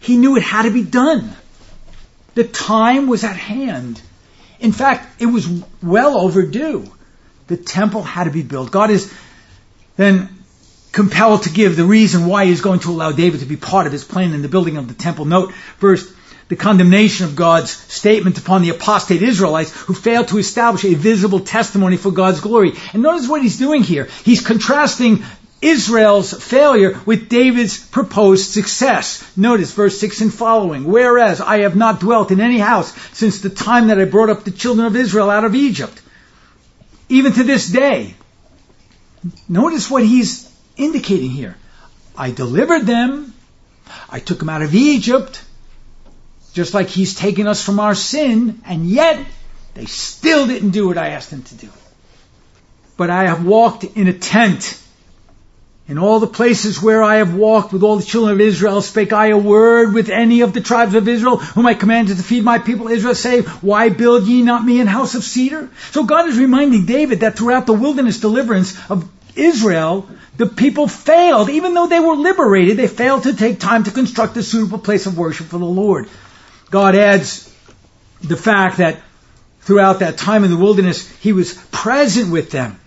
[0.00, 1.32] he knew it had to be done.
[2.34, 4.00] The time was at hand.
[4.60, 5.48] In fact, it was
[5.82, 6.90] well overdue.
[7.46, 8.70] The temple had to be built.
[8.70, 9.12] God is
[9.96, 10.28] then
[10.92, 13.92] compelled to give the reason why he's going to allow David to be part of
[13.92, 15.24] his plan in the building of the temple.
[15.24, 16.12] Note first
[16.48, 21.40] the condemnation of God's statement upon the apostate Israelites who failed to establish a visible
[21.40, 22.72] testimony for God's glory.
[22.92, 24.08] And notice what he's doing here.
[24.24, 25.22] He's contrasting
[25.60, 29.36] Israel's failure with David's proposed success.
[29.36, 30.84] Notice verse 6 and following.
[30.84, 34.44] Whereas I have not dwelt in any house since the time that I brought up
[34.44, 36.00] the children of Israel out of Egypt.
[37.08, 38.14] Even to this day.
[39.48, 41.56] Notice what he's indicating here.
[42.16, 43.34] I delivered them.
[44.08, 45.42] I took them out of Egypt.
[46.58, 48.60] Just like he's taken us from our sin.
[48.66, 49.24] And yet,
[49.74, 51.68] they still didn't do what I asked them to do.
[52.96, 54.76] But I have walked in a tent
[55.86, 59.12] in all the places where I have walked with all the children of Israel, spake
[59.12, 62.42] I a word with any of the tribes of Israel, whom I commanded to feed
[62.42, 65.70] my people Israel, say, Why build ye not me an house of cedar?
[65.92, 71.50] So God is reminding David that throughout the wilderness deliverance of Israel, the people failed,
[71.50, 75.06] even though they were liberated, they failed to take time to construct a suitable place
[75.06, 76.08] of worship for the Lord.
[76.70, 77.44] God adds
[78.20, 79.00] the fact that
[79.60, 82.78] throughout that time in the wilderness, He was present with them.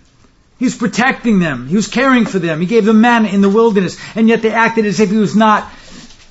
[0.61, 1.67] He was protecting them.
[1.67, 2.61] He was caring for them.
[2.61, 3.97] He gave them manna in the wilderness.
[4.15, 5.67] And yet they acted as if he was not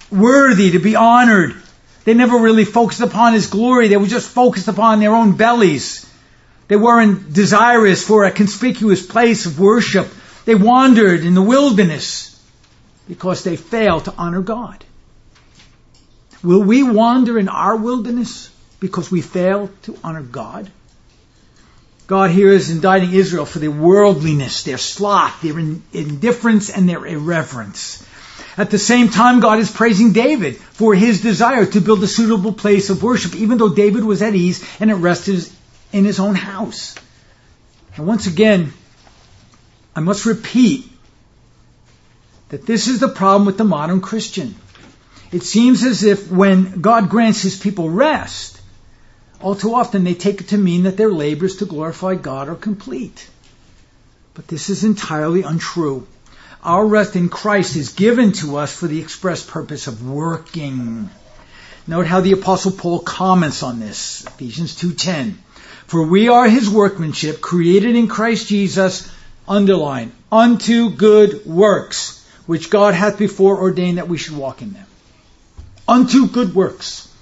[0.08, 1.56] worthy to be honored.
[2.04, 3.88] They never really focused upon his glory.
[3.88, 6.08] They were just focused upon their own bellies.
[6.68, 10.06] They weren't desirous for a conspicuous place of worship.
[10.44, 12.40] They wandered in the wilderness
[13.08, 14.84] because they failed to honor God.
[16.42, 20.70] Will we wander in our wilderness because we fail to honor God?
[22.06, 28.04] God here is indicting Israel for their worldliness, their sloth, their indifference, and their irreverence.
[28.56, 32.52] At the same time, God is praising David for his desire to build a suitable
[32.52, 36.34] place of worship, even though David was at ease and at rest in his own
[36.34, 36.96] house.
[37.96, 38.72] And once again,
[39.94, 40.90] I must repeat
[42.48, 44.56] that this is the problem with the modern Christian.
[45.32, 48.60] It seems as if when God grants his people rest,
[49.40, 52.56] all too often they take it to mean that their labors to glorify God are
[52.56, 53.28] complete.
[54.34, 56.06] But this is entirely untrue.
[56.62, 61.08] Our rest in Christ is given to us for the express purpose of working.
[61.86, 64.24] Note how the apostle Paul comments on this.
[64.26, 65.38] Ephesians 2:10.
[65.86, 69.08] For we are his workmanship created in Christ Jesus,
[69.48, 74.86] underline, unto good works, which God hath before ordained that we should walk in them.
[75.90, 77.12] Unto good works.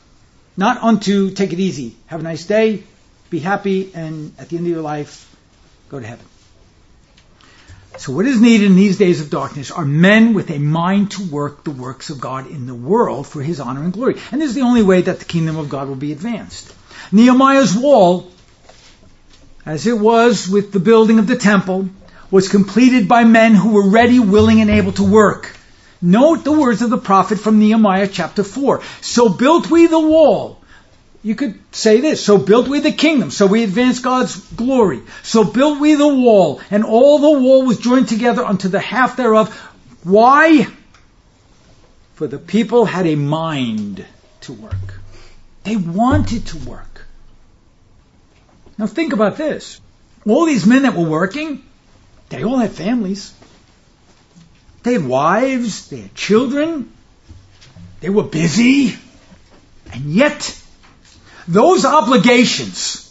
[0.54, 2.82] Not unto take it easy, have a nice day,
[3.30, 5.34] be happy, and at the end of your life,
[5.88, 6.26] go to heaven.
[7.96, 11.22] So what is needed in these days of darkness are men with a mind to
[11.30, 14.16] work the works of God in the world for his honor and glory.
[14.30, 16.74] And this is the only way that the kingdom of God will be advanced.
[17.10, 18.30] Nehemiah's wall,
[19.64, 21.88] as it was with the building of the temple,
[22.30, 25.57] was completed by men who were ready, willing, and able to work.
[26.00, 28.82] Note the words of the prophet from Nehemiah chapter 4.
[29.00, 30.60] So built we the wall.
[31.22, 32.24] You could say this.
[32.24, 33.30] So built we the kingdom.
[33.30, 35.02] So we advanced God's glory.
[35.24, 36.60] So built we the wall.
[36.70, 39.52] And all the wall was joined together unto the half thereof.
[40.04, 40.68] Why?
[42.14, 44.06] For the people had a mind
[44.42, 45.00] to work.
[45.64, 47.04] They wanted to work.
[48.78, 49.80] Now think about this.
[50.26, 51.64] All these men that were working,
[52.28, 53.34] they all had families.
[54.82, 56.90] They had wives, they had children,
[58.00, 58.96] they were busy,
[59.92, 60.62] and yet
[61.46, 63.04] those obligations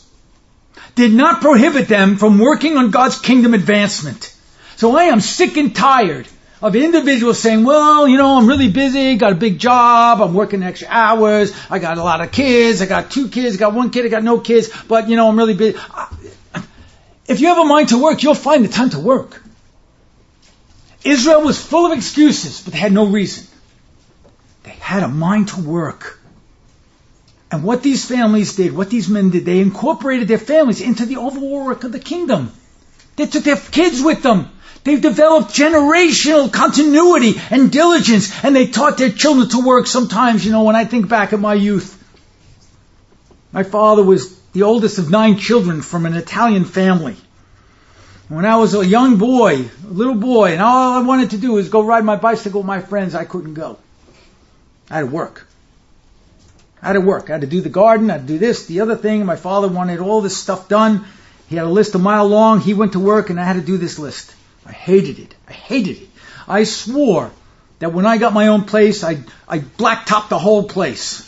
[0.95, 4.33] did not prohibit them from working on God's kingdom advancement.
[4.77, 6.27] So I am sick and tired
[6.61, 10.63] of individuals saying, well, you know, I'm really busy, got a big job, I'm working
[10.63, 13.91] extra hours, I got a lot of kids, I got two kids, I got one
[13.91, 15.77] kid, I got no kids, but you know, I'm really busy.
[17.27, 19.43] If you have a mind to work, you'll find the time to work.
[21.07, 23.47] Israel was full of excuses, but they had no reason.
[24.63, 26.19] They had a mind to work.
[27.49, 31.17] And what these families did, what these men did, they incorporated their families into the
[31.17, 32.51] overall work of the kingdom.
[33.15, 34.49] They took their kids with them.
[34.83, 39.87] They've developed generational continuity and diligence, and they taught their children to work.
[39.87, 41.93] Sometimes, you know, when I think back at my youth,
[43.51, 47.15] my father was the oldest of nine children from an Italian family.
[48.29, 51.53] When I was a young boy, a little boy, and all I wanted to do
[51.53, 53.77] was go ride my bicycle with my friends, I couldn't go.
[54.89, 55.47] I had to work.
[56.81, 57.29] I had to work.
[57.29, 58.09] I had to do the garden.
[58.09, 59.25] I had to do this, the other thing.
[59.25, 61.05] My father wanted all this stuff done.
[61.47, 62.59] He had a list a mile long.
[62.59, 64.33] He went to work and I had to do this list.
[64.65, 65.33] I hated it.
[65.47, 66.09] I hated it.
[66.47, 67.31] I swore
[67.79, 71.23] that when I got my own place, I'd, I'd blacktop the whole place.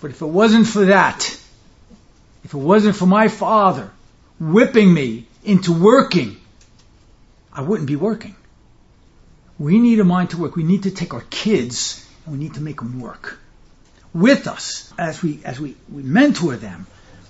[0.00, 1.22] But if it wasn't for that,
[2.44, 3.90] if it wasn't for my father
[4.40, 6.36] whipping me into working,
[7.52, 8.34] I wouldn't be working.
[9.58, 10.56] We need a mind to work.
[10.56, 13.38] We need to take our kids and we need to make them work
[14.12, 16.86] with us as we as we, we mentor them.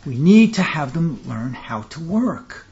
[0.07, 2.67] We need to have them learn how to work.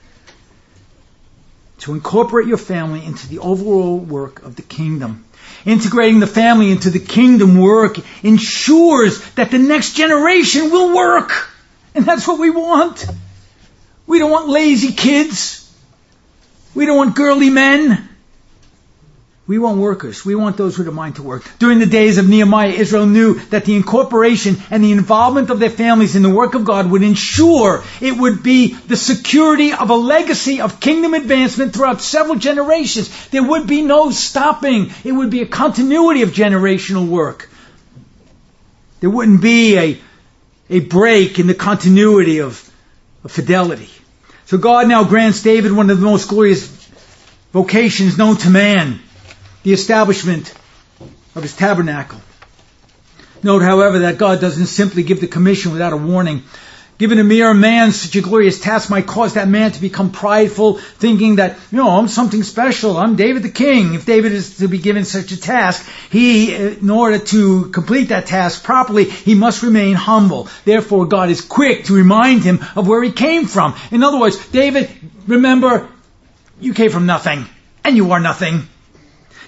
[1.81, 5.25] To incorporate your family into the overall work of the kingdom.
[5.65, 11.51] Integrating the family into the kingdom work ensures that the next generation will work.
[11.95, 13.05] And that's what we want.
[14.09, 15.73] We don't want lazy kids.
[16.75, 18.09] We don't want girly men.
[19.47, 20.27] We want workers.
[20.27, 21.43] We want those with a mind to work.
[21.59, 25.71] During the days of Nehemiah, Israel knew that the incorporation and the involvement of their
[25.71, 29.95] families in the work of God would ensure it would be the security of a
[29.95, 33.29] legacy of kingdom advancement throughout several generations.
[33.29, 34.91] There would be no stopping.
[35.03, 37.49] It would be a continuity of generational work.
[39.01, 40.01] There wouldn't be a,
[40.69, 42.71] a break in the continuity of,
[43.25, 43.91] of fidelity.
[44.47, 46.69] So God now grants David one of the most glorious
[47.53, 49.01] vocations known to man
[49.63, 50.55] the establishment
[51.35, 52.21] of his tabernacle.
[53.43, 56.43] Note, however, that God doesn't simply give the commission without a warning.
[56.99, 60.79] Given a mere man such a glorious task might cause that man to become prideful,
[60.79, 62.97] thinking that, you know, I'm something special.
[62.97, 63.95] I'm David the king.
[63.95, 68.27] If David is to be given such a task, he, in order to complete that
[68.27, 70.49] task properly, he must remain humble.
[70.65, 73.77] Therefore, God is quick to remind him of where he came from.
[73.93, 74.91] In other words, David,
[75.29, 75.89] remember,
[76.61, 77.47] you came from nothing,
[77.85, 78.67] and you are nothing.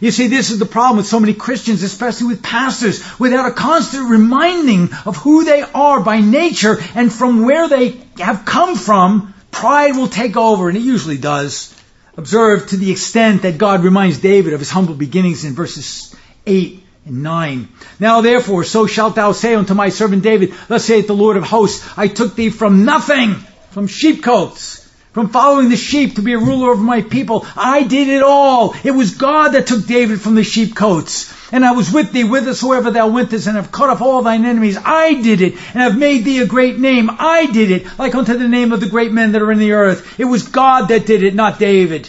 [0.01, 3.53] You see, this is the problem with so many Christians, especially with pastors, without a
[3.53, 9.34] constant reminding of who they are by nature and from where they have come from,
[9.51, 11.74] pride will take over, and it usually does.
[12.16, 16.14] Observe to the extent that God reminds David of his humble beginnings in verses
[16.46, 17.68] 8 and 9.
[17.98, 21.44] Now therefore, so shalt thou say unto my servant David, Thus saith the Lord of
[21.44, 23.34] hosts, I took thee from nothing,
[23.70, 27.44] from sheepcotes, from following the sheep to be a ruler over my people.
[27.56, 28.74] I did it all.
[28.84, 31.36] It was God that took David from the sheepcotes.
[31.52, 34.78] And I was with thee whithersoever thou wentest, and have cut off all thine enemies.
[34.82, 37.11] I did it, and have made thee a great name.
[37.11, 39.72] I did it, like unto the name of the great men that are in the
[39.72, 40.20] earth.
[40.20, 42.08] It was God that did it, not David.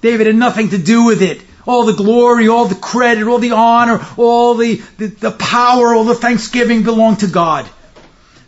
[0.00, 1.42] David had nothing to do with it.
[1.66, 6.04] All the glory, all the credit, all the honor, all the, the, the power, all
[6.04, 7.68] the thanksgiving belong to God.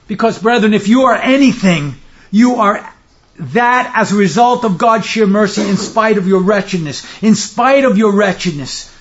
[0.07, 1.97] Because brethren, if you are anything,
[2.31, 2.95] you are
[3.41, 7.23] that as a result of God's sheer mercy in spite of your wretchedness.
[7.23, 8.95] In spite of your wretchedness.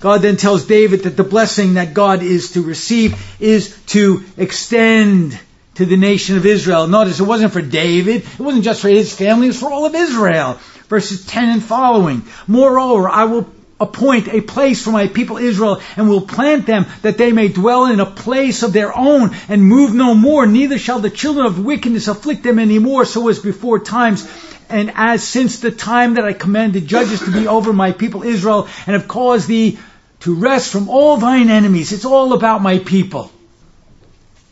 [0.00, 5.38] God then tells David that the blessing that God is to receive is to extend
[5.74, 6.88] to the nation of Israel.
[6.88, 8.22] Notice it wasn't for David.
[8.22, 9.46] It wasn't just for his family.
[9.46, 10.58] It was for all of Israel.
[10.88, 12.22] Verses 10 and following.
[12.48, 13.48] Moreover, I will
[13.82, 17.86] appoint a place for my people Israel and will plant them that they may dwell
[17.86, 20.46] in a place of their own and move no more.
[20.46, 24.26] Neither shall the children of wickedness afflict them any more so as before times
[24.68, 28.68] and as since the time that I commanded judges to be over my people Israel
[28.86, 29.78] and have caused thee
[30.20, 31.92] to rest from all thine enemies.
[31.92, 33.30] It's all about my people.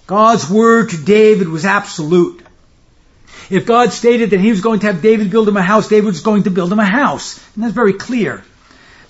[0.06, 2.42] God's word to David was absolute.
[3.48, 6.06] If God stated that he was going to have David build him a house, David
[6.06, 7.38] was going to build him a house.
[7.54, 8.44] And that's very clear.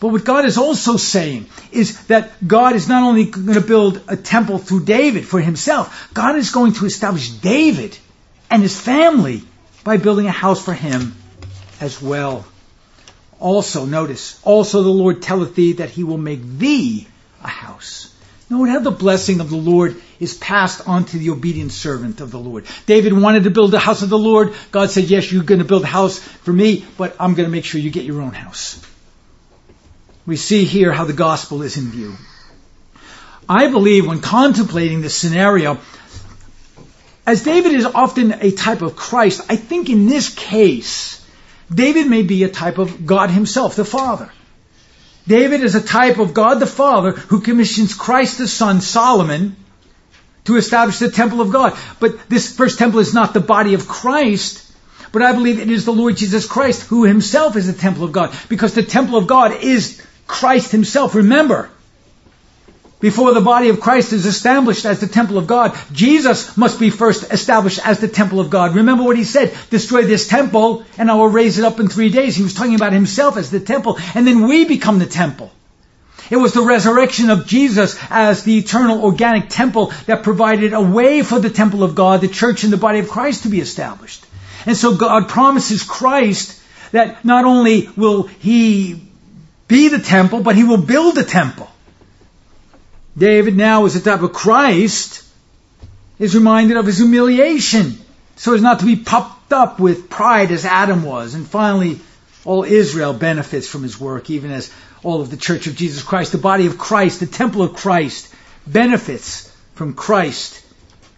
[0.01, 4.03] But what God is also saying is that God is not only going to build
[4.09, 7.97] a temple through David for himself, God is going to establish David
[8.49, 9.43] and his family
[9.85, 11.15] by building a house for him
[11.83, 12.47] as well.
[13.39, 17.07] Also, notice, also the Lord telleth thee that he will make thee
[17.45, 18.15] a house.
[18.49, 22.31] Note how the blessing of the Lord is passed on to the obedient servant of
[22.31, 22.65] the Lord.
[22.87, 24.55] David wanted to build a house of the Lord.
[24.73, 27.53] God said, yes, you're going to build a house for me, but I'm going to
[27.53, 28.85] make sure you get your own house
[30.31, 32.17] we see here how the gospel is in view.
[33.49, 35.79] I believe when contemplating this scenario,
[37.27, 41.27] as David is often a type of Christ, I think in this case,
[41.69, 44.31] David may be a type of God himself, the Father.
[45.27, 49.57] David is a type of God the Father who commissions Christ the Son, Solomon,
[50.45, 51.77] to establish the temple of God.
[51.99, 54.73] But this first temple is not the body of Christ,
[55.11, 58.13] but I believe it is the Lord Jesus Christ who himself is the temple of
[58.13, 60.01] God, because the temple of God is
[60.31, 61.15] Christ himself.
[61.15, 61.69] Remember,
[63.01, 66.91] before the body of Christ is established as the temple of God, Jesus must be
[66.91, 68.77] first established as the temple of God.
[68.77, 72.11] Remember what he said, destroy this temple and I will raise it up in three
[72.11, 72.37] days.
[72.37, 75.51] He was talking about himself as the temple and then we become the temple.
[76.31, 81.23] It was the resurrection of Jesus as the eternal organic temple that provided a way
[81.23, 84.25] for the temple of God, the church and the body of Christ to be established.
[84.67, 86.63] And so God promises Christ
[86.93, 89.10] that not only will he
[89.71, 91.71] be the temple, but he will build a temple.
[93.17, 95.25] David now is the type of Christ
[96.19, 97.99] is reminded of his humiliation
[98.35, 101.35] so as not to be puffed up with pride as Adam was.
[101.35, 102.01] And finally,
[102.45, 104.73] all Israel benefits from his work, even as
[105.05, 108.35] all of the Church of Jesus Christ, the body of Christ, the temple of Christ,
[108.67, 110.65] benefits from Christ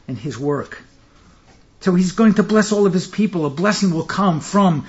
[0.09, 0.83] and his work.
[1.81, 3.47] So he's going to bless all of his people.
[3.47, 4.87] A blessing will come from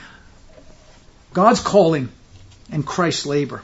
[1.33, 2.09] God's calling
[2.71, 3.61] and Christ's labor.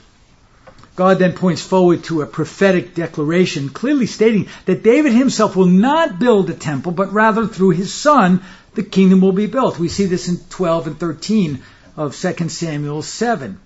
[0.96, 6.20] God then points forward to a prophetic declaration clearly stating that David himself will not
[6.20, 8.42] build a temple, but rather through his son,
[8.76, 9.80] the kingdom will be built.
[9.80, 11.62] We see this in 12 and 13
[11.96, 13.60] of 2 Samuel 7.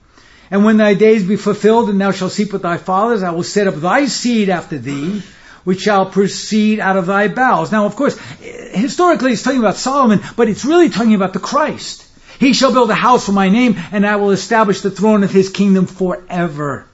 [0.52, 3.42] And when thy days be fulfilled, and thou shalt sleep with thy fathers, I will
[3.42, 5.24] set up thy seed after thee,
[5.64, 7.72] which shall proceed out of thy bowels.
[7.72, 12.06] Now, of course, historically it's talking about Solomon, but it's really talking about the Christ.
[12.40, 15.32] He shall build a house for my name, and I will establish the throne of
[15.32, 16.86] his kingdom forever.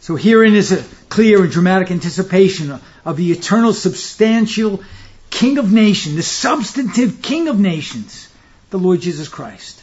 [0.00, 4.82] So herein is a clear and dramatic anticipation of the eternal, substantial
[5.30, 8.28] King of nations, the substantive King of nations,
[8.70, 9.80] the Lord Jesus Christ.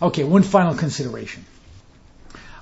[0.00, 1.44] Okay, one final consideration.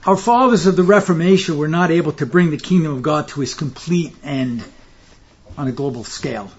[0.06, 3.42] Our fathers of the Reformation were not able to bring the kingdom of God to
[3.42, 4.64] its complete end
[5.56, 6.50] on a global scale.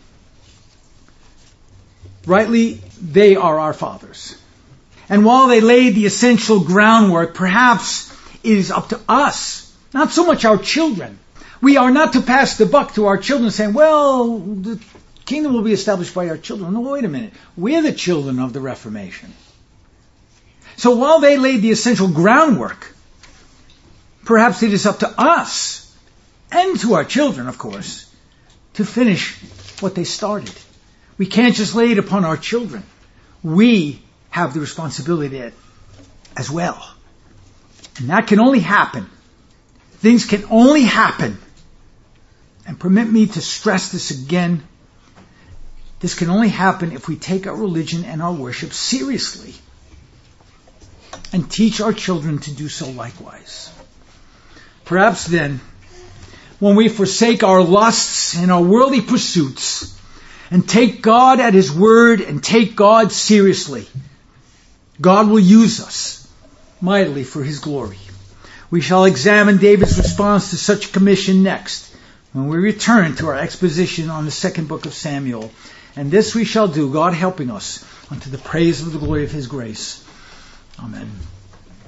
[2.25, 4.40] Rightly, they are our fathers.
[5.11, 8.09] And while they laid the essential groundwork, perhaps
[8.43, 11.19] it is up to us not so much our children.
[11.61, 14.79] We are not to pass the buck to our children saying, well, the
[15.25, 16.73] kingdom will be established by our children.
[16.73, 17.33] No, wait a minute.
[17.57, 19.33] We're the children of the Reformation.
[20.77, 22.95] So while they laid the essential groundwork,
[24.23, 25.93] perhaps it is up to us,
[26.53, 28.09] and to our children, of course,
[28.75, 29.37] to finish
[29.81, 30.53] what they started.
[31.17, 32.83] We can't just lay it upon our children.
[33.43, 34.01] We
[34.31, 35.51] have the responsibility
[36.35, 36.83] as well.
[37.99, 39.07] And that can only happen
[40.01, 41.37] Things can only happen,
[42.65, 44.63] and permit me to stress this again,
[45.99, 49.53] this can only happen if we take our religion and our worship seriously
[51.31, 53.71] and teach our children to do so likewise.
[54.85, 55.59] Perhaps then,
[56.57, 59.95] when we forsake our lusts and our worldly pursuits
[60.49, 63.87] and take God at His word and take God seriously,
[65.01, 66.27] God will use us
[66.79, 67.97] mightily for His glory.
[68.69, 71.93] We shall examine David's response to such a commission next,
[72.31, 75.51] when we return to our exposition on the second book of Samuel.
[75.95, 79.31] And this we shall do, God helping us, unto the praise of the glory of
[79.31, 80.05] his grace.
[80.79, 81.11] Amen.